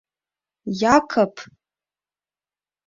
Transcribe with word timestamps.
—Якы-ып! 0.95 1.35